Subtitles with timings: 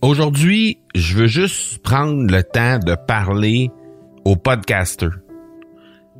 [0.00, 3.72] Aujourd'hui, je veux juste prendre le temps de parler
[4.24, 5.18] aux podcasters,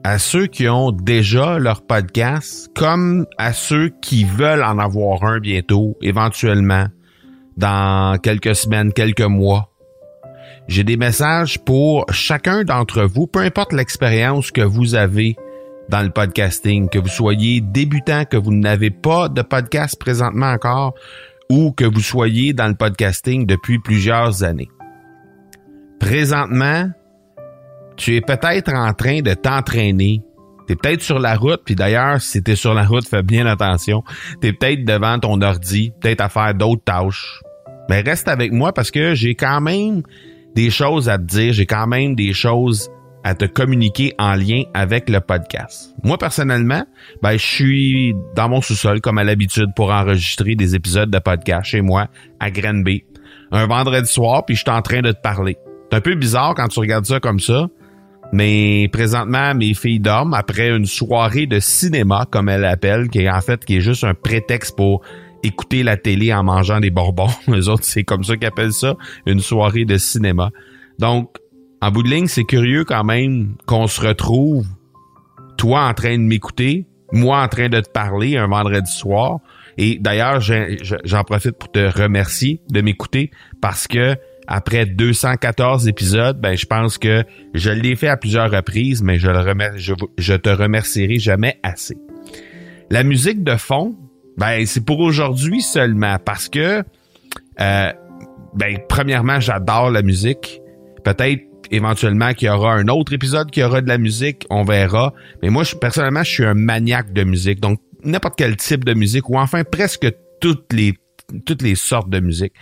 [0.02, 5.38] à ceux qui ont déjà leur podcast, comme à ceux qui veulent en avoir un
[5.38, 6.86] bientôt, éventuellement,
[7.56, 9.72] dans quelques semaines, quelques mois.
[10.66, 15.36] J'ai des messages pour chacun d'entre vous, peu importe l'expérience que vous avez
[15.88, 20.94] dans le podcasting, que vous soyez débutant, que vous n'avez pas de podcast présentement encore,
[21.50, 24.68] ou que vous soyez dans le podcasting depuis plusieurs années.
[25.98, 26.90] Présentement,
[27.96, 30.22] tu es peut-être en train de t'entraîner.
[30.66, 33.22] Tu es peut-être sur la route, puis d'ailleurs, si tu es sur la route, fais
[33.22, 34.04] bien attention.
[34.40, 37.40] Tu es peut-être devant ton ordi, peut-être à faire d'autres tâches.
[37.88, 40.02] Mais reste avec moi parce que j'ai quand même
[40.54, 42.90] des choses à te dire, j'ai quand même des choses
[43.24, 45.94] à te communiquer en lien avec le podcast.
[46.02, 46.84] Moi, personnellement,
[47.22, 51.64] ben, je suis dans mon sous-sol, comme à l'habitude, pour enregistrer des épisodes de podcast
[51.64, 52.08] chez moi,
[52.40, 53.04] à Granby.
[53.50, 55.56] Un vendredi soir, puis je suis en train de te parler.
[55.90, 57.66] C'est un peu bizarre quand tu regardes ça comme ça,
[58.32, 63.30] mais présentement, mes filles dorment après une soirée de cinéma, comme elles l'appellent, qui est
[63.30, 65.02] en fait qui est juste un prétexte pour
[65.42, 67.30] écouter la télé en mangeant des bonbons.
[67.48, 68.96] Les autres, c'est comme ça qu'ils appellent ça,
[69.26, 70.50] une soirée de cinéma.
[70.98, 71.36] Donc,
[71.80, 74.66] en bout de ligne, c'est curieux quand même qu'on se retrouve,
[75.56, 79.38] toi en train de m'écouter, moi en train de te parler un vendredi soir.
[79.76, 83.30] Et d'ailleurs, j'en profite pour te remercier de m'écouter
[83.60, 84.16] parce que
[84.48, 87.22] après 214 épisodes, ben je pense que
[87.54, 89.76] je l'ai fait à plusieurs reprises, mais je, le
[90.16, 91.96] je, te remercierai jamais assez.
[92.90, 93.94] La musique de fond,
[94.36, 96.82] ben c'est pour aujourd'hui seulement parce que
[97.60, 97.92] euh,
[98.54, 100.60] ben premièrement, j'adore la musique.
[101.04, 105.14] Peut-être éventuellement qu'il y aura un autre épisode qui aura de la musique, on verra.
[105.42, 107.60] Mais moi, je, personnellement, je suis un maniaque de musique.
[107.60, 110.08] Donc, n'importe quel type de musique, ou enfin presque
[110.40, 110.94] toutes les,
[111.44, 112.52] toutes les sortes de musique.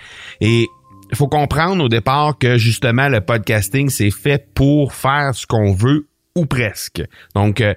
[0.40, 0.66] Et
[1.10, 5.72] il faut comprendre au départ que justement, le podcasting, c'est fait pour faire ce qu'on
[5.72, 7.02] veut ou presque.
[7.34, 7.74] Donc, euh,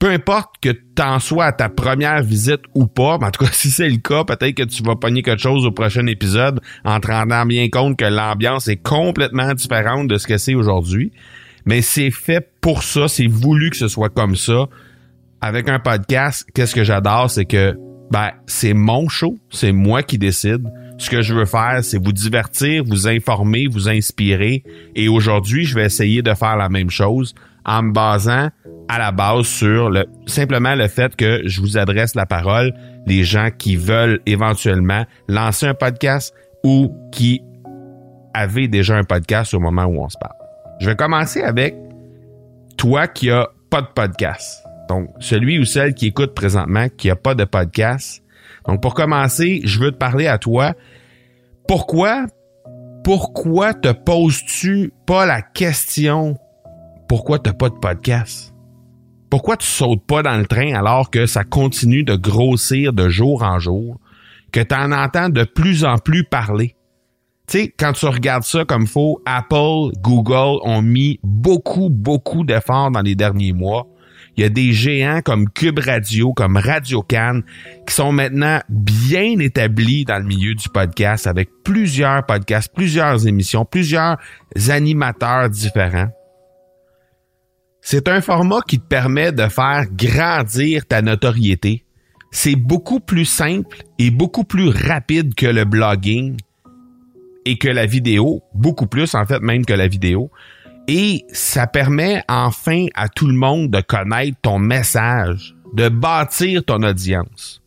[0.00, 3.70] peu importe que t'en sois à ta première visite ou pas, en tout cas, si
[3.70, 7.08] c'est le cas, peut-être que tu vas pogner quelque chose au prochain épisode en te
[7.08, 11.12] rendant bien compte que l'ambiance est complètement différente de ce que c'est aujourd'hui.
[11.66, 14.68] Mais c'est fait pour ça, c'est voulu que ce soit comme ça.
[15.42, 17.76] Avec un podcast, qu'est-ce que j'adore, c'est que
[18.10, 20.66] ben, c'est mon show, c'est moi qui décide.
[20.96, 24.64] Ce que je veux faire, c'est vous divertir, vous informer, vous inspirer.
[24.94, 27.34] Et aujourd'hui, je vais essayer de faire la même chose
[27.64, 28.48] en me basant
[28.88, 32.72] à la base sur le, simplement le fait que je vous adresse la parole,
[33.06, 36.34] les gens qui veulent éventuellement lancer un podcast
[36.64, 37.42] ou qui
[38.34, 40.34] avaient déjà un podcast au moment où on se parle.
[40.80, 41.76] Je vais commencer avec
[42.76, 44.64] toi qui a pas de podcast.
[44.88, 48.22] Donc, celui ou celle qui écoute présentement qui a pas de podcast.
[48.66, 50.74] Donc, pour commencer, je veux te parler à toi.
[51.68, 52.26] Pourquoi,
[53.04, 56.36] pourquoi te poses-tu pas la question
[57.10, 58.54] pourquoi t'as pas de podcast?
[59.30, 63.42] Pourquoi tu sautes pas dans le train alors que ça continue de grossir de jour
[63.42, 63.98] en jour,
[64.52, 66.76] que tu en entends de plus en plus parler?
[67.48, 72.92] Tu sais, quand tu regardes ça comme faut, Apple, Google ont mis beaucoup, beaucoup d'efforts
[72.92, 73.88] dans les derniers mois.
[74.36, 77.42] Il y a des géants comme Cube Radio, comme Radio Cannes,
[77.88, 83.64] qui sont maintenant bien établis dans le milieu du podcast avec plusieurs podcasts, plusieurs émissions,
[83.64, 84.16] plusieurs
[84.68, 86.10] animateurs différents.
[87.82, 91.84] C'est un format qui te permet de faire grandir ta notoriété.
[92.30, 96.36] C'est beaucoup plus simple et beaucoup plus rapide que le blogging
[97.44, 100.30] et que la vidéo, beaucoup plus en fait même que la vidéo.
[100.86, 106.82] Et ça permet enfin à tout le monde de connaître ton message, de bâtir ton
[106.82, 107.59] audience.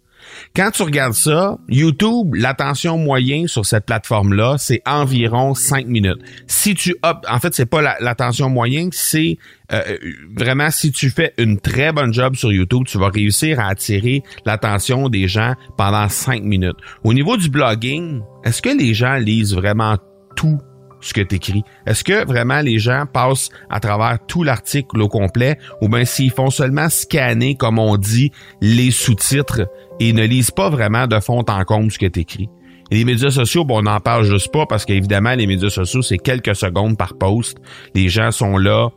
[0.55, 6.19] Quand tu regardes ça, YouTube, l'attention moyenne sur cette plateforme-là, c'est environ 5 minutes.
[6.47, 9.37] Si tu en fait, c'est pas l'attention moyenne, c'est
[9.71, 9.97] euh,
[10.35, 14.23] vraiment si tu fais une très bonne job sur YouTube, tu vas réussir à attirer
[14.45, 16.77] l'attention des gens pendant 5 minutes.
[17.03, 19.97] Au niveau du blogging, est-ce que les gens lisent vraiment
[20.35, 20.59] tout?
[21.03, 21.63] Ce que tu écris.
[21.85, 26.31] Est-ce que vraiment les gens passent à travers tout l'article au complet ou bien s'ils
[26.31, 29.67] font seulement scanner, comme on dit, les sous-titres
[29.99, 32.49] et ne lisent pas vraiment de fond en comble ce que tu écris?
[32.91, 36.19] les médias sociaux, bon, on n'en parle juste pas parce qu'évidemment, les médias sociaux, c'est
[36.19, 37.57] quelques secondes par post.
[37.95, 38.89] Les gens sont là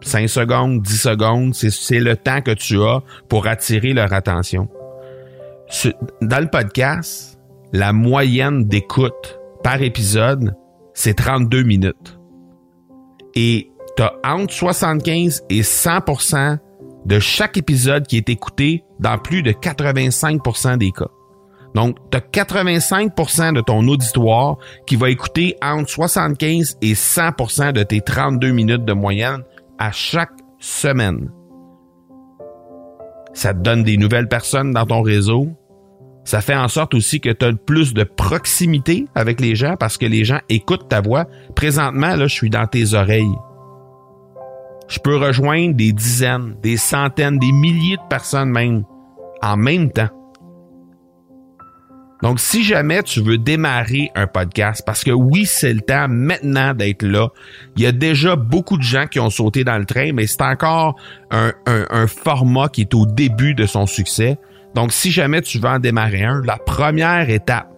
[0.00, 1.54] 5 secondes, 10 secondes.
[1.54, 4.68] C'est le temps que tu as pour attirer leur attention.
[6.20, 7.38] Dans le podcast,
[7.72, 10.54] la moyenne d'écoute par épisode,
[10.94, 12.18] c'est 32 minutes.
[13.34, 16.58] Et tu as entre 75 et 100%
[17.06, 21.08] de chaque épisode qui est écouté dans plus de 85% des cas.
[21.74, 27.82] Donc, tu as 85% de ton auditoire qui va écouter entre 75 et 100% de
[27.82, 29.42] tes 32 minutes de moyenne
[29.78, 31.30] à chaque semaine.
[33.32, 35.48] Ça te donne des nouvelles personnes dans ton réseau,
[36.24, 39.98] ça fait en sorte aussi que tu as plus de proximité avec les gens parce
[39.98, 41.26] que les gens écoutent ta voix.
[41.56, 43.36] Présentement, là, je suis dans tes oreilles.
[44.88, 48.84] Je peux rejoindre des dizaines, des centaines, des milliers de personnes même
[49.42, 50.10] en même temps.
[52.22, 56.72] Donc, si jamais tu veux démarrer un podcast, parce que oui, c'est le temps maintenant
[56.72, 57.30] d'être là,
[57.76, 60.42] il y a déjà beaucoup de gens qui ont sauté dans le train, mais c'est
[60.42, 60.94] encore
[61.32, 64.38] un, un format qui est au début de son succès.
[64.74, 67.68] Donc, si jamais tu veux en démarrer un, la première étape,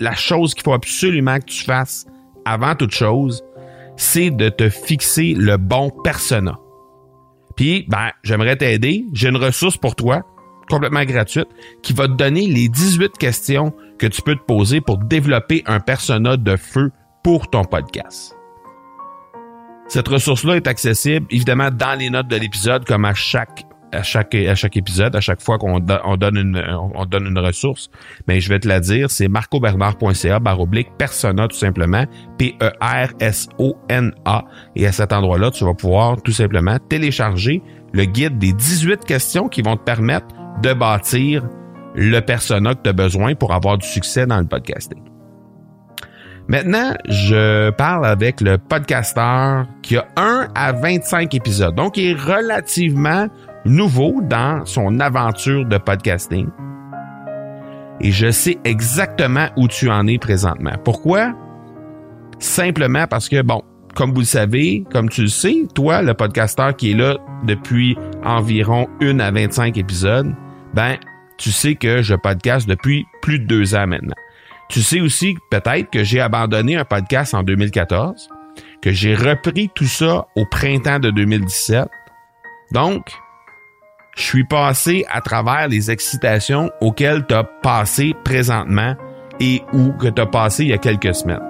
[0.00, 2.06] la chose qu'il faut absolument que tu fasses
[2.44, 3.42] avant toute chose,
[3.96, 6.58] c'est de te fixer le bon persona.
[7.56, 9.04] Puis, ben, j'aimerais t'aider.
[9.12, 10.22] J'ai une ressource pour toi,
[10.70, 11.48] complètement gratuite,
[11.82, 15.80] qui va te donner les 18 questions que tu peux te poser pour développer un
[15.80, 16.92] persona de feu
[17.24, 18.34] pour ton podcast.
[19.88, 24.34] Cette ressource-là est accessible, évidemment, dans les notes de l'épisode, comme à chaque à chaque
[24.34, 26.62] à chaque épisode, à chaque fois qu'on on donne une
[26.94, 27.90] on donne une ressource,
[28.26, 32.04] mais je vais te la dire, c'est marcobernard.ca baroblique persona tout simplement
[32.38, 34.44] P E R S O N A
[34.76, 37.62] et à cet endroit-là, tu vas pouvoir tout simplement télécharger
[37.92, 40.26] le guide des 18 questions qui vont te permettre
[40.62, 41.44] de bâtir
[41.94, 45.02] le persona que tu as besoin pour avoir du succès dans le podcasting.
[46.48, 51.74] Maintenant, je parle avec le podcasteur qui a 1 à 25 épisodes.
[51.74, 53.26] Donc, il est relativement
[53.64, 56.48] nouveau dans son aventure de podcasting.
[58.00, 60.74] Et je sais exactement où tu en es présentement.
[60.84, 61.34] Pourquoi?
[62.38, 63.62] Simplement parce que, bon,
[63.94, 67.96] comme vous le savez, comme tu le sais, toi, le podcasteur qui est là depuis
[68.24, 70.32] environ une à 25 épisodes,
[70.74, 70.96] ben,
[71.38, 74.14] tu sais que je podcast depuis plus de deux ans maintenant.
[74.68, 78.28] Tu sais aussi peut-être que j'ai abandonné un podcast en 2014,
[78.82, 81.88] que j'ai repris tout ça au printemps de 2017.
[82.72, 83.10] Donc,
[84.18, 88.96] je suis passé à travers les excitations auxquelles tu as passé présentement
[89.38, 91.40] et ou que tu as passé il y a quelques semaines.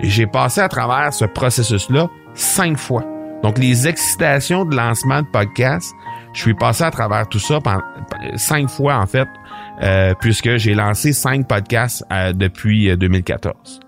[0.00, 3.02] J'ai passé à travers ce processus-là cinq fois.
[3.42, 5.90] Donc, les excitations de lancement de podcast,
[6.34, 7.60] je suis passé à travers tout ça
[8.36, 9.28] cinq fois, en fait,
[9.82, 13.80] euh, puisque j'ai lancé cinq podcasts euh, depuis 2014.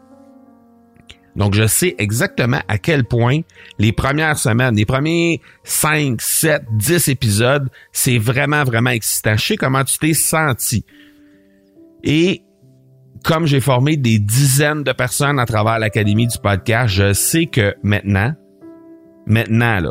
[1.36, 3.40] Donc, je sais exactement à quel point
[3.78, 9.36] les premières semaines, les premiers 5, 7, 10 épisodes, c'est vraiment, vraiment excitant.
[9.36, 10.84] Je sais comment tu t'es senti.
[12.02, 12.42] Et
[13.24, 17.74] comme j'ai formé des dizaines de personnes à travers l'Académie du podcast, je sais que
[17.82, 18.34] maintenant,
[19.26, 19.90] maintenant, là,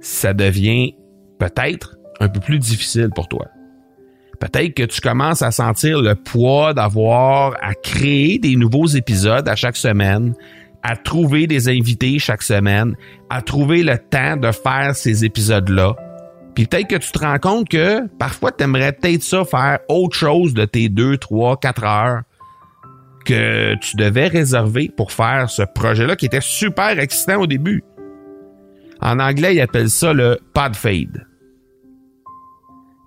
[0.00, 0.94] ça devient
[1.38, 3.46] peut-être un peu plus difficile pour toi.
[4.38, 9.56] Peut-être que tu commences à sentir le poids d'avoir à créer des nouveaux épisodes à
[9.56, 10.34] chaque semaine,
[10.82, 12.94] à trouver des invités chaque semaine,
[13.30, 15.96] à trouver le temps de faire ces épisodes-là.
[16.54, 20.16] Puis peut-être que tu te rends compte que parfois tu aimerais peut-être ça faire autre
[20.16, 22.22] chose de tes deux, trois, quatre heures
[23.26, 27.82] que tu devais réserver pour faire ce projet-là qui était super excitant au début.
[29.00, 31.26] En anglais, ils appellent ça le pod fade.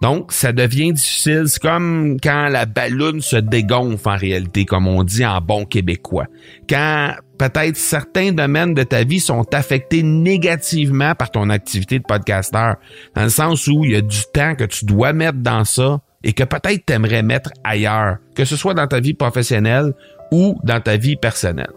[0.01, 1.43] Donc, ça devient difficile.
[1.47, 6.27] C'est comme quand la balloune se dégonfle en réalité, comme on dit en bon québécois.
[6.69, 12.77] Quand peut-être certains domaines de ta vie sont affectés négativement par ton activité de podcasteur,
[13.15, 16.01] dans le sens où il y a du temps que tu dois mettre dans ça
[16.23, 19.93] et que peut-être tu aimerais mettre ailleurs, que ce soit dans ta vie professionnelle
[20.31, 21.71] ou dans ta vie personnelle.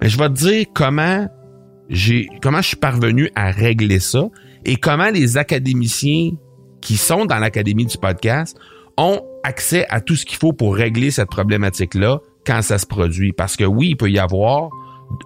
[0.00, 1.28] Mais je vais te dire comment
[1.88, 4.28] j'ai comment je suis parvenu à régler ça
[4.64, 6.30] et comment les académiciens
[6.84, 8.56] qui sont dans l'académie du podcast
[8.96, 13.32] ont accès à tout ce qu'il faut pour régler cette problématique-là quand ça se produit.
[13.32, 14.70] Parce que oui, il peut y avoir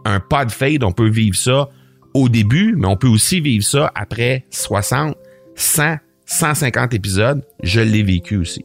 [0.04, 1.68] un pod fade, on peut vivre ça
[2.14, 5.16] au début, mais on peut aussi vivre ça après 60,
[5.56, 7.44] 100, 150 épisodes.
[7.62, 8.64] Je l'ai vécu aussi.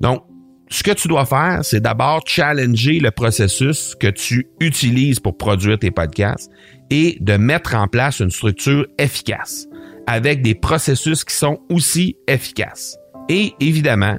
[0.00, 0.24] Donc,
[0.68, 5.78] ce que tu dois faire, c'est d'abord challenger le processus que tu utilises pour produire
[5.78, 6.50] tes podcasts
[6.90, 9.68] et de mettre en place une structure efficace
[10.06, 12.96] avec des processus qui sont aussi efficaces.
[13.28, 14.18] Et évidemment,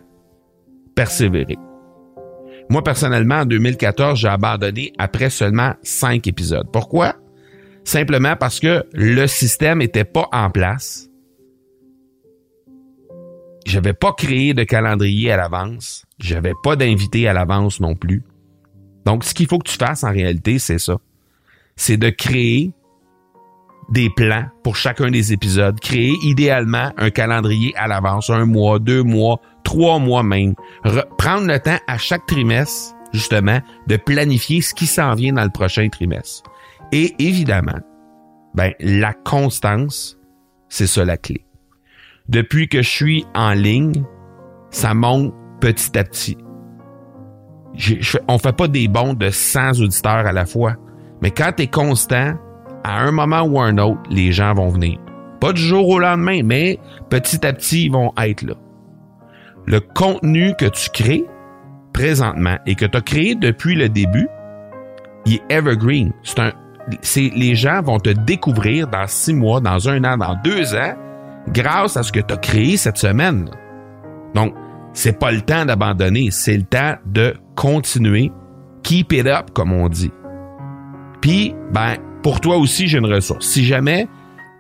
[0.95, 1.57] persévérer.
[2.69, 6.67] Moi, personnellement, en 2014, j'ai abandonné après seulement cinq épisodes.
[6.71, 7.15] Pourquoi?
[7.83, 11.09] Simplement parce que le système n'était pas en place.
[13.65, 16.05] J'avais pas créé de calendrier à l'avance.
[16.19, 18.23] J'avais pas d'invité à l'avance non plus.
[19.05, 20.97] Donc, ce qu'il faut que tu fasses en réalité, c'est ça.
[21.75, 22.71] C'est de créer
[23.91, 29.03] des plans pour chacun des épisodes, créer idéalement un calendrier à l'avance, un mois, deux
[29.03, 30.55] mois, trois mois même.
[31.17, 35.49] prendre le temps à chaque trimestre, justement, de planifier ce qui s'en vient dans le
[35.49, 36.43] prochain trimestre.
[36.91, 37.79] Et évidemment,
[38.55, 40.17] ben, la constance,
[40.69, 41.45] c'est ça la clé.
[42.29, 44.05] Depuis que je suis en ligne,
[44.69, 46.37] ça monte petit à petit.
[48.27, 50.75] On fait pas des bons de 100 auditeurs à la fois.
[51.21, 52.35] Mais quand tu es constant,
[52.83, 54.97] à un moment ou un autre, les gens vont venir.
[55.39, 58.53] Pas du jour au lendemain, mais petit à petit, ils vont être là.
[59.65, 61.25] Le contenu que tu crées
[61.93, 64.27] présentement et que tu as créé depuis le début,
[65.25, 66.13] il est evergreen.
[66.23, 66.51] C'est un,
[67.01, 70.93] c'est, les gens vont te découvrir dans six mois, dans un an, dans deux ans,
[71.49, 73.49] grâce à ce que tu as créé cette semaine.
[74.33, 74.53] Donc,
[74.93, 78.31] c'est pas le temps d'abandonner, c'est le temps de continuer.
[78.83, 80.11] Keep it up, comme on dit.
[81.21, 83.47] Puis, ben, pour toi aussi, j'ai une ressource.
[83.47, 84.07] Si jamais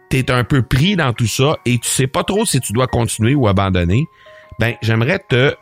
[0.09, 2.73] tu es un peu pris dans tout ça et tu sais pas trop si tu
[2.73, 4.05] dois continuer ou abandonner,
[4.59, 5.55] ben j'aimerais te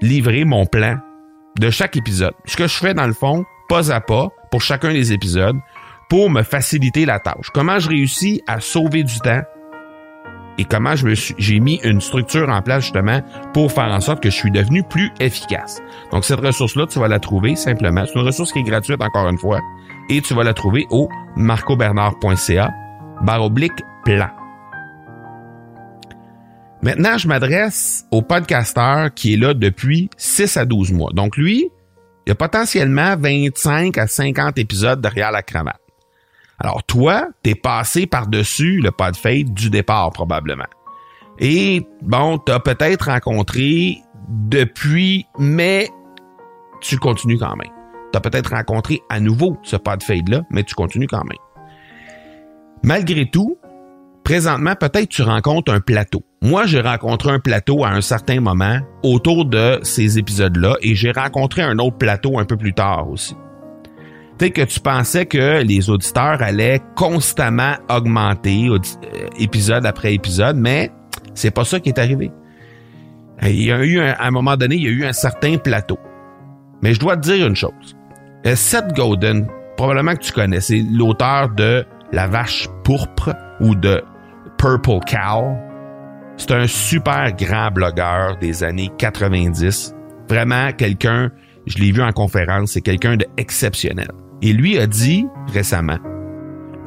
[0.00, 0.96] livrer mon plan
[1.58, 2.34] de chaque épisode.
[2.46, 5.56] Ce que je fais dans le fond, pas à pas, pour chacun des épisodes,
[6.08, 7.48] pour me faciliter la tâche.
[7.54, 9.42] Comment je réussis à sauver du temps
[10.58, 13.20] et comment je me j'ai mis une structure en place justement
[13.52, 15.80] pour faire en sorte que je suis devenu plus efficace.
[16.10, 18.04] Donc cette ressource-là, tu vas la trouver simplement.
[18.06, 19.60] C'est une ressource qui est gratuite encore une fois
[20.10, 22.70] et tu vas la trouver au marcobernard.ca
[23.22, 23.72] barre oblique
[24.04, 24.28] plan.
[26.82, 31.10] Maintenant, je m'adresse au podcasteur qui est là depuis 6 à 12 mois.
[31.14, 31.70] Donc lui,
[32.26, 35.81] il y a potentiellement 25 à 50 épisodes derrière la cravate.
[36.62, 40.68] Alors toi, t'es passé par-dessus le podfade du départ probablement.
[41.40, 45.90] Et bon, t'as peut-être rencontré depuis, mais
[46.80, 47.72] tu continues quand même.
[48.12, 51.38] T'as peut-être rencontré à nouveau ce podfade-là, mais tu continues quand même.
[52.84, 53.58] Malgré tout,
[54.22, 56.22] présentement, peut-être tu rencontres un plateau.
[56.42, 61.10] Moi, j'ai rencontré un plateau à un certain moment autour de ces épisodes-là et j'ai
[61.10, 63.34] rencontré un autre plateau un peu plus tard aussi.
[64.38, 68.78] Peut-être que tu pensais que les auditeurs allaient constamment augmenter euh,
[69.38, 70.90] épisode après épisode, mais
[71.34, 72.30] c'est pas ça qui est arrivé.
[73.42, 75.98] Il y a eu à un moment donné, il y a eu un certain plateau.
[76.82, 77.96] Mais je dois te dire une chose.
[78.46, 79.46] Euh, Seth Godin,
[79.76, 84.02] probablement que tu connais, c'est l'auteur de La vache pourpre ou de
[84.58, 85.56] Purple Cow.
[86.36, 89.94] C'est un super grand blogueur des années 90.
[90.28, 91.30] Vraiment quelqu'un,
[91.66, 94.08] je l'ai vu en conférence, c'est quelqu'un d'exceptionnel.
[94.42, 95.98] Et lui a dit récemment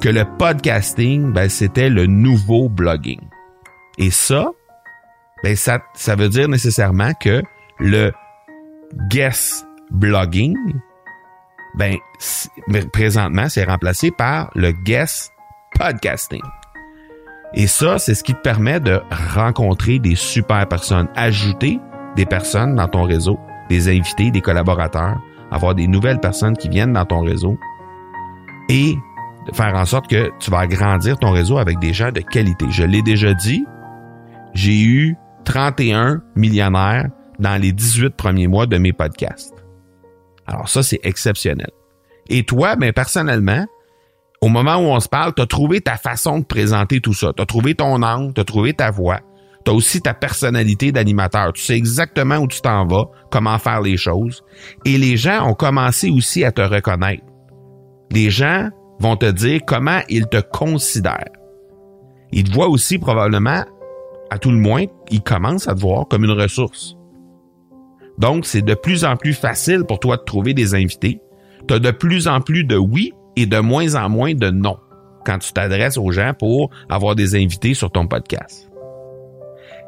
[0.01, 3.21] que le podcasting, ben, c'était le nouveau blogging.
[3.97, 4.51] Et ça,
[5.43, 7.41] ben, ça, ça veut dire nécessairement que
[7.79, 8.11] le
[9.09, 10.55] guest blogging,
[11.75, 11.97] ben,
[12.91, 15.31] présentement, c'est remplacé par le guest
[15.77, 16.41] podcasting.
[17.53, 19.01] Et ça, c'est ce qui te permet de
[19.33, 21.79] rencontrer des super personnes, ajouter
[22.15, 25.17] des personnes dans ton réseau, des invités, des collaborateurs,
[25.51, 27.57] avoir des nouvelles personnes qui viennent dans ton réseau
[28.69, 28.95] et
[29.53, 32.65] faire en sorte que tu vas agrandir ton réseau avec des gens de qualité.
[32.69, 33.65] Je l'ai déjà dit,
[34.53, 39.53] j'ai eu 31 millionnaires dans les 18 premiers mois de mes podcasts.
[40.47, 41.69] Alors ça, c'est exceptionnel.
[42.29, 43.65] Et toi, ben, personnellement,
[44.41, 47.33] au moment où on se parle, tu as trouvé ta façon de présenter tout ça.
[47.35, 49.19] Tu as trouvé ton angle, tu as trouvé ta voix.
[49.65, 51.53] Tu as aussi ta personnalité d'animateur.
[51.53, 54.43] Tu sais exactement où tu t'en vas, comment faire les choses.
[54.85, 57.23] Et les gens ont commencé aussi à te reconnaître.
[58.11, 58.69] Les gens
[58.99, 61.31] vont te dire comment ils te considèrent.
[62.31, 63.63] Ils te voient aussi probablement,
[64.29, 66.95] à tout le moins, ils commencent à te voir comme une ressource.
[68.17, 71.19] Donc, c'est de plus en plus facile pour toi de trouver des invités.
[71.67, 74.77] Tu as de plus en plus de oui et de moins en moins de non
[75.25, 78.69] quand tu t'adresses aux gens pour avoir des invités sur ton podcast.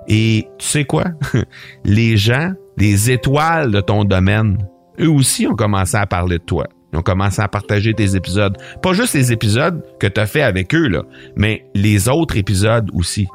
[0.08, 1.06] Et tu sais quoi?
[1.84, 4.58] Les gens, les étoiles de ton domaine,
[5.00, 6.68] eux aussi ont commencé à parler de toi.
[6.94, 8.58] Ils ont commencé à partager tes épisodes.
[8.82, 11.04] Pas juste les épisodes que tu as fait avec eux, là,
[11.36, 13.28] mais les autres épisodes aussi.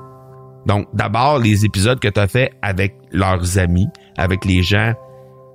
[0.66, 4.94] Donc, d'abord, les épisodes que tu as fait avec leurs amis, avec les gens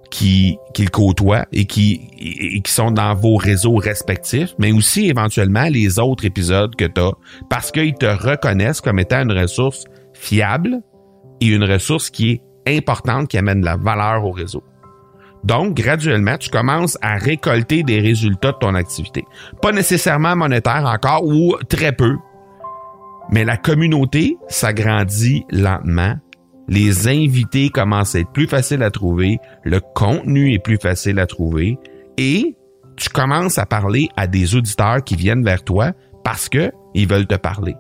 [0.10, 5.68] qui qu'ils côtoient et qui et qui sont dans vos réseaux respectifs, mais aussi éventuellement
[5.70, 7.12] les autres épisodes que tu as
[7.50, 9.84] parce qu'ils te reconnaissent comme étant une ressource
[10.14, 10.82] fiable
[11.42, 12.32] et une ressource qui
[12.66, 14.64] est importante qui amène de la valeur au réseau.
[15.44, 19.24] Donc, graduellement, tu commences à récolter des résultats de ton activité.
[19.62, 22.18] Pas nécessairement monétaire encore ou très peu,
[23.32, 26.16] mais la communauté s'agrandit lentement
[26.68, 31.26] les invités commencent à être plus faciles à trouver, le contenu est plus facile à
[31.26, 31.78] trouver
[32.18, 32.56] et
[32.98, 37.28] tu commences à parler à des auditeurs qui viennent vers toi parce que ils veulent
[37.28, 37.76] te parler.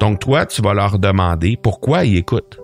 [0.00, 2.58] Donc toi, tu vas leur demander pourquoi ils écoutent.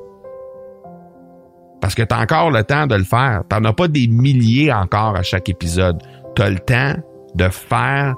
[1.81, 3.43] Parce que tu as encore le temps de le faire.
[3.49, 6.03] Tu as pas des milliers encore à chaque épisode.
[6.35, 6.95] Tu as le temps
[7.35, 8.17] de faire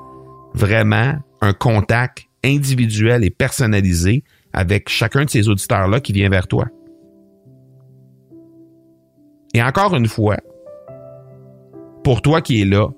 [0.54, 6.66] vraiment un contact individuel et personnalisé avec chacun de ces auditeurs-là qui vient vers toi.
[9.54, 10.36] Et encore une fois,
[12.04, 12.88] pour toi qui es là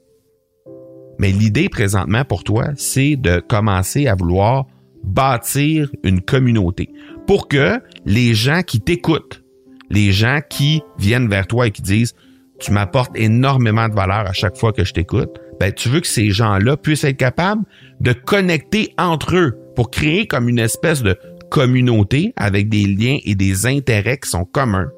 [1.19, 4.67] Mais l'idée présentement pour toi, c'est de commencer à vouloir
[5.05, 6.91] bâtir une communauté
[7.27, 9.43] pour que les gens qui t'écoutent,
[9.91, 12.15] les gens qui viennent vers toi et qui disent
[12.61, 16.07] tu m'apportes énormément de valeur à chaque fois que je t'écoute, ben tu veux que
[16.07, 17.63] ces gens-là puissent être capables
[18.01, 21.19] de connecter entre eux pour créer comme une espèce de
[21.51, 24.89] communauté avec des liens et des intérêts qui sont communs.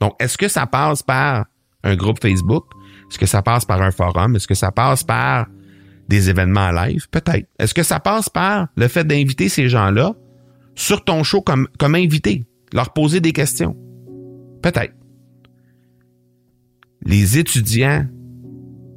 [0.00, 1.46] Donc, est-ce que ça passe par
[1.82, 2.64] un groupe Facebook?
[3.10, 4.36] Est-ce que ça passe par un forum?
[4.36, 5.46] Est-ce que ça passe par
[6.08, 7.08] des événements live?
[7.10, 7.48] Peut-être.
[7.58, 10.14] Est-ce que ça passe par le fait d'inviter ces gens-là
[10.74, 12.46] sur ton show comme, comme invité?
[12.72, 13.76] Leur poser des questions?
[14.62, 14.94] Peut-être.
[17.02, 18.06] Les étudiants,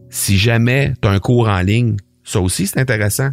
[0.09, 3.29] si jamais tu as un cours en ligne, ça aussi c'est intéressant.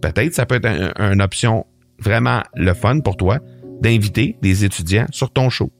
[0.00, 0.66] Peut-être ça peut être
[0.98, 1.66] une option
[1.98, 3.38] vraiment le fun pour toi
[3.80, 5.70] d'inviter des étudiants sur ton show.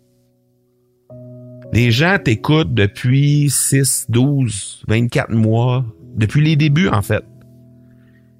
[1.72, 5.84] Les gens t'écoutent depuis 6, 12, 24 mois,
[6.16, 7.24] depuis les débuts en fait.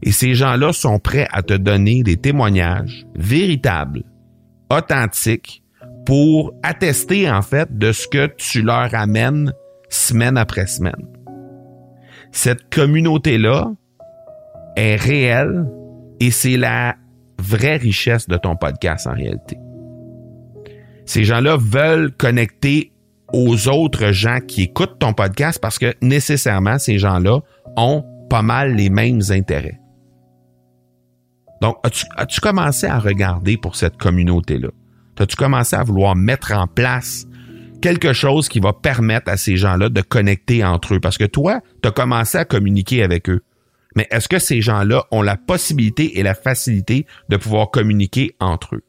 [0.03, 4.05] Et ces gens-là sont prêts à te donner des témoignages véritables,
[4.71, 5.63] authentiques,
[6.07, 9.53] pour attester en fait de ce que tu leur amènes
[9.89, 11.07] semaine après semaine.
[12.33, 13.73] Cette communauté-là
[14.77, 15.67] est réelle
[16.21, 16.97] et c'est la
[17.39, 19.59] vraie richesse de ton podcast en réalité.
[21.07, 22.93] Ces gens-là veulent connecter
[23.33, 27.41] aux autres gens qui écoutent ton podcast parce que nécessairement, ces gens-là
[27.77, 29.81] ont pas mal les mêmes intérêts.
[31.61, 31.77] Donc,
[32.17, 34.69] as-tu commencé à regarder pour cette communauté-là?
[35.19, 37.27] As-tu commencé à vouloir mettre en place
[37.83, 41.01] quelque chose qui va permettre à ces gens-là de connecter entre eux?
[41.01, 43.43] Parce que toi, tu as commencé à communiquer avec eux.
[43.97, 48.77] Mais est-ce que ces gens-là ont la possibilité et la facilité de pouvoir communiquer entre
[48.77, 48.85] eux?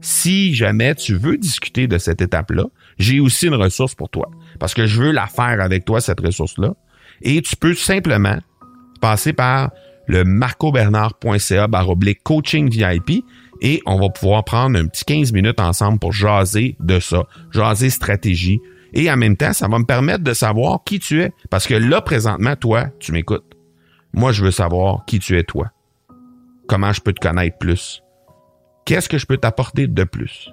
[0.00, 2.66] Si jamais tu veux discuter de cette étape-là,
[2.98, 4.30] j'ai aussi une ressource pour toi.
[4.58, 6.74] Parce que je veux la faire avec toi, cette ressource-là.
[7.22, 8.38] Et tu peux simplement
[9.00, 9.70] passer par
[10.06, 13.24] le marcobernard.ca baroblique coaching VIP
[13.60, 17.90] et on va pouvoir prendre un petit 15 minutes ensemble pour jaser de ça, jaser
[17.90, 18.60] stratégie.
[18.94, 21.32] Et en même temps, ça va me permettre de savoir qui tu es.
[21.50, 23.44] Parce que là, présentement, toi, tu m'écoutes.
[24.14, 25.70] Moi, je veux savoir qui tu es, toi.
[26.68, 28.02] Comment je peux te connaître plus?
[28.86, 30.50] Qu'est-ce que je peux t'apporter de plus?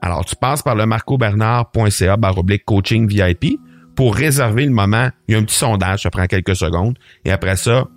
[0.00, 3.58] Alors, tu passes par le marcobernard.ca baroblique coaching VIP
[3.96, 5.08] pour réserver le moment.
[5.26, 6.96] Il y a un petit sondage, ça prend quelques secondes.
[7.24, 7.88] Et après ça,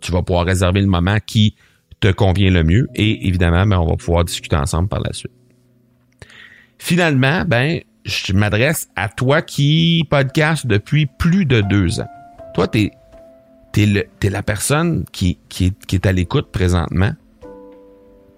[0.00, 1.56] tu vas pouvoir réserver le moment qui
[2.00, 2.88] te convient le mieux.
[2.94, 5.32] Et évidemment, ben, on va pouvoir discuter ensemble par la suite.
[6.78, 12.08] Finalement, ben, je m'adresse à toi qui podcast depuis plus de deux ans.
[12.54, 12.90] Toi, t'es
[13.76, 17.12] es, la personne qui, qui, qui est à l'écoute présentement.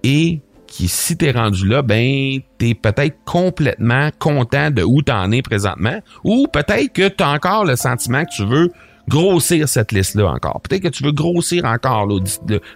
[0.03, 0.41] Et
[0.73, 6.01] qui, si t'es rendu là, ben, t'es peut-être complètement content de où t'en es présentement.
[6.25, 8.73] Ou peut-être que t'as encore le sentiment que tu veux
[9.07, 10.63] grossir cette liste-là encore.
[10.63, 12.07] Peut-être que tu veux grossir encore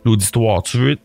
[0.04, 0.62] l'auditoire.
[0.62, 0.96] Tu veux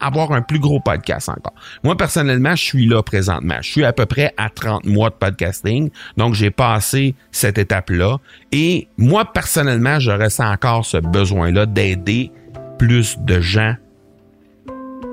[0.00, 1.52] avoir un plus gros podcast encore.
[1.84, 3.56] Moi, personnellement, je suis là présentement.
[3.60, 5.90] Je suis à peu près à 30 mois de podcasting.
[6.16, 8.18] Donc, j'ai passé cette étape-là.
[8.52, 12.30] Et moi, personnellement, je ressens encore ce besoin-là d'aider
[12.78, 13.74] plus de gens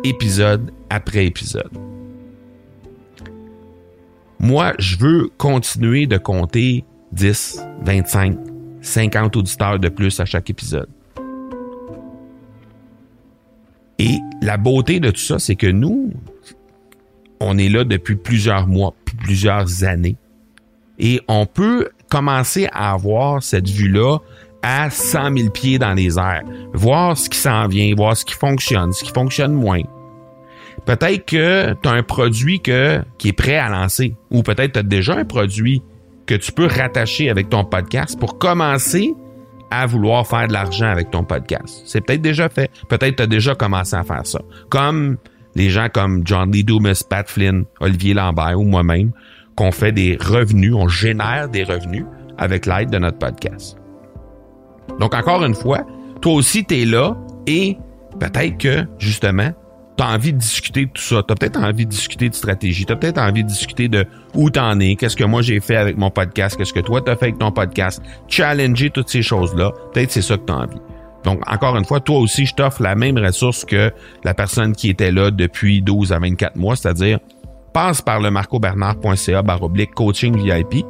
[0.09, 1.71] épisode après épisode.
[4.39, 8.37] Moi, je veux continuer de compter 10, 25,
[8.81, 10.89] 50 auditeurs de plus à chaque épisode.
[13.97, 16.11] Et la beauté de tout ça, c'est que nous,
[17.39, 20.17] on est là depuis plusieurs mois, plusieurs années.
[20.99, 24.19] Et on peut commencer à avoir cette vue-là
[24.61, 26.43] à 100 000 pieds dans les airs.
[26.73, 29.81] Voir ce qui s'en vient, voir ce qui fonctionne, ce qui fonctionne moins.
[30.85, 34.15] Peut-être que tu as un produit que, qui est prêt à lancer.
[34.31, 35.81] Ou peut-être tu as déjà un produit
[36.25, 39.13] que tu peux rattacher avec ton podcast pour commencer
[39.71, 41.81] à vouloir faire de l'argent avec ton podcast.
[41.85, 42.69] C'est peut-être déjà fait.
[42.87, 44.39] Peut-être tu as déjà commencé à faire ça.
[44.69, 45.17] Comme
[45.55, 49.11] les gens comme John Lee Dumas, Pat Flynn, Olivier Lambert ou moi-même,
[49.55, 52.05] qu'on fait des revenus, on génère des revenus
[52.37, 53.77] avec l'aide de notre podcast.
[54.99, 55.85] Donc encore une fois,
[56.21, 57.17] toi aussi tu es là
[57.47, 57.77] et
[58.19, 59.51] peut-être que justement
[59.97, 61.23] tu as envie de discuter de tout ça.
[61.25, 62.85] Tu as peut-être envie de discuter de stratégie.
[62.85, 65.77] Tu as peut-être envie de discuter de où t'en es, qu'est-ce que moi j'ai fait
[65.77, 68.01] avec mon podcast, qu'est-ce que toi t'as fait avec ton podcast.
[68.27, 69.71] Challenger toutes ces choses-là.
[69.93, 70.79] Peut-être c'est ça que tu as envie.
[71.23, 73.91] Donc, encore une fois, toi aussi, je t'offre la même ressource que
[74.23, 77.17] la personne qui était là depuis 12 à 24 mois, c'est-à-dire
[77.73, 80.85] passe par le marcobernard.ca baroblique coaching VIP.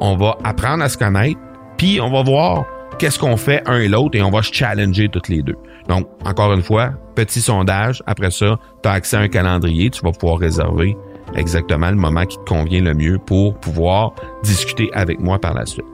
[0.00, 1.38] On va apprendre à se connaître,
[1.76, 2.64] puis on va voir
[2.98, 5.56] qu'est-ce qu'on fait un et l'autre et on va se challenger toutes les deux.
[5.88, 8.02] Donc, encore une fois, petit sondage.
[8.06, 9.90] Après ça, tu as accès à un calendrier.
[9.90, 10.96] Tu vas pouvoir réserver
[11.34, 15.66] exactement le moment qui te convient le mieux pour pouvoir discuter avec moi par la
[15.66, 15.84] suite.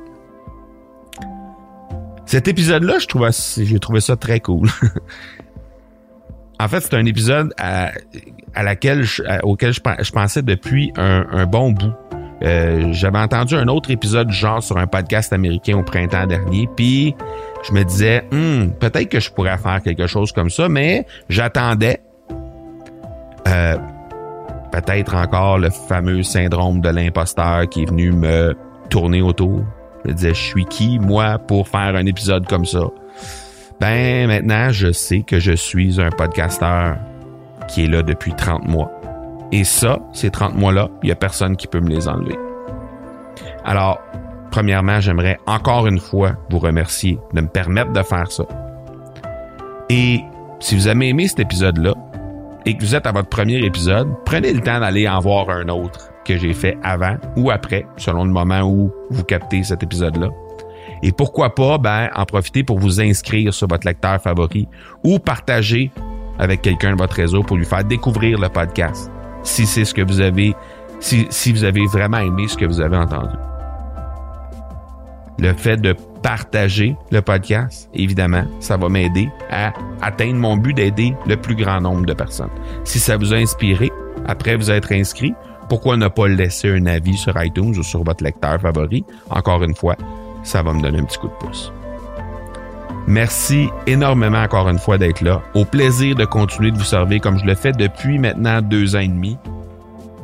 [2.26, 4.68] Cet épisode-là, je trouvais, j'ai trouvé ça très cool.
[6.60, 7.90] en fait, c'est un épisode à,
[8.54, 9.04] laquelle
[9.42, 11.92] auquel je, pensais depuis un bon bout.
[12.42, 17.14] Euh, j'avais entendu un autre épisode genre sur un podcast américain au printemps dernier, puis
[17.68, 22.00] je me disais, hmm, peut-être que je pourrais faire quelque chose comme ça, mais j'attendais
[23.46, 23.76] euh,
[24.72, 28.56] peut-être encore le fameux syndrome de l'imposteur qui est venu me
[28.88, 29.62] tourner autour.
[30.04, 32.84] Je me disais, je suis qui, moi, pour faire un épisode comme ça?
[33.80, 36.96] Ben, maintenant, je sais que je suis un podcasteur
[37.68, 38.99] qui est là depuis 30 mois.
[39.52, 42.38] Et ça, ces 30 mois-là, il n'y a personne qui peut me les enlever.
[43.64, 44.00] Alors,
[44.50, 48.44] premièrement, j'aimerais encore une fois vous remercier de me permettre de faire ça.
[49.88, 50.20] Et
[50.60, 51.94] si vous avez aimé cet épisode-là
[52.64, 55.68] et que vous êtes à votre premier épisode, prenez le temps d'aller en voir un
[55.68, 60.28] autre que j'ai fait avant ou après, selon le moment où vous captez cet épisode-là.
[61.02, 64.68] Et pourquoi pas, ben, en profiter pour vous inscrire sur votre lecteur favori
[65.02, 65.90] ou partager
[66.38, 69.10] avec quelqu'un de votre réseau pour lui faire découvrir le podcast
[69.42, 70.54] si c'est ce que vous avez,
[71.00, 73.34] si, si vous avez vraiment aimé ce que vous avez entendu.
[75.38, 79.72] Le fait de partager le podcast, évidemment, ça va m'aider à
[80.02, 82.50] atteindre mon but d'aider le plus grand nombre de personnes.
[82.84, 83.90] Si ça vous a inspiré,
[84.26, 85.32] après vous être inscrit,
[85.70, 89.04] pourquoi ne pas laisser un avis sur iTunes ou sur votre lecteur favori?
[89.30, 89.96] Encore une fois,
[90.42, 91.72] ça va me donner un petit coup de pouce.
[93.10, 95.42] Merci énormément encore une fois d'être là.
[95.54, 99.00] Au plaisir de continuer de vous servir comme je le fais depuis maintenant deux ans
[99.00, 99.36] et demi.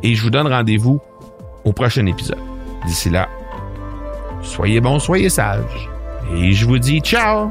[0.04, 1.00] Et je vous donne rendez-vous
[1.64, 2.38] au prochain épisode.
[2.86, 3.28] D'ici là,
[4.40, 5.90] soyez bons, soyez sages.
[6.36, 7.50] Et je vous dis ciao!